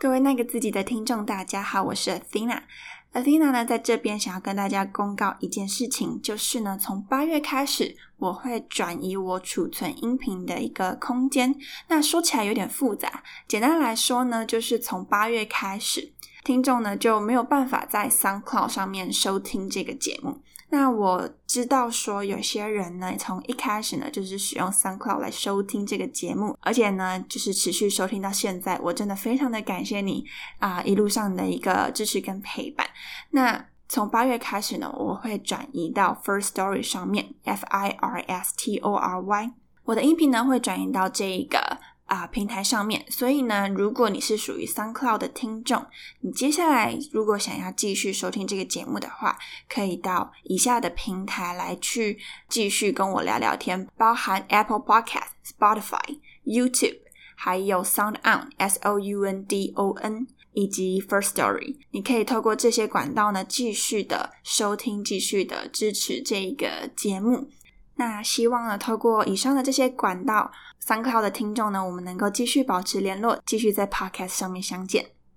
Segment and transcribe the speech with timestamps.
[0.00, 2.62] 各位那个自己的听众，大家好，我是 Athena。
[3.12, 11.54] Athena 呢，在这边想要跟大家公告一件事情，就是呢，从八月开始，我会转移我储存音频的一个空间。
[11.88, 16.10] 那说起来有点复杂，简单来说呢，就是从八月开始，
[16.44, 20.40] 听众呢就没有办法在 SoundCloud 上面收听这个节目。
[20.72, 30.24] 那我知道说有些人呢，从一开始呢就是使用 SoundCloud 来收听这个节目，而且呢就是持续收听到现在，我真的非常的感谢你
[30.60, 32.86] 啊一路上的一个支持跟陪伴。
[33.30, 39.50] 那从八月开始呢，我会转移到 First Story 上面，F I R S T O R Y，
[39.86, 41.69] 我的音频呢会转移到这一个。
[42.10, 45.86] 啊，平台上面，所以呢，如果你是属于 SoundCloud 的听众，
[46.22, 49.38] 你接下来如果想要继续收听这个节目的话，
[49.68, 56.98] 可以到以下的平台来去继续跟我聊聊天，包含 Apple Podcast、Spotify、YouTube，
[57.36, 61.76] 还有 Sound On S O U N D O N，以及 First Story。
[61.92, 67.48] 你可以透过这些管道呢，继续的收听，继续的支持这个节目。
[68.00, 75.19] 那希望呢，透过以上的这些管道，三 d 的听众呢，我们能够继续保持联络，继续在 Podcast 上面相见。